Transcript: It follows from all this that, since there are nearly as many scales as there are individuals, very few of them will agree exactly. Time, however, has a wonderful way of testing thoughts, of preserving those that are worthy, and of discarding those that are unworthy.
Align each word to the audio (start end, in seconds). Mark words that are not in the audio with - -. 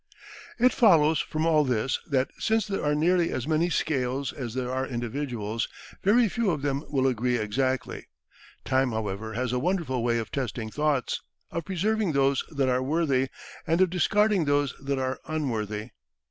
It 0.57 0.71
follows 0.73 1.19
from 1.19 1.45
all 1.45 1.63
this 1.63 1.99
that, 2.07 2.31
since 2.39 2.65
there 2.65 2.83
are 2.83 2.95
nearly 2.95 3.29
as 3.31 3.47
many 3.47 3.69
scales 3.69 4.33
as 4.33 4.55
there 4.55 4.71
are 4.71 4.87
individuals, 4.87 5.67
very 6.03 6.27
few 6.27 6.49
of 6.49 6.63
them 6.63 6.83
will 6.89 7.05
agree 7.05 7.37
exactly. 7.37 8.07
Time, 8.65 8.93
however, 8.93 9.33
has 9.33 9.53
a 9.53 9.59
wonderful 9.59 10.03
way 10.03 10.17
of 10.17 10.31
testing 10.31 10.71
thoughts, 10.71 11.21
of 11.51 11.65
preserving 11.65 12.13
those 12.13 12.43
that 12.49 12.67
are 12.67 12.81
worthy, 12.81 13.27
and 13.67 13.79
of 13.79 13.91
discarding 13.91 14.45
those 14.45 14.73
that 14.81 14.97
are 14.97 15.19
unworthy. 15.27 15.91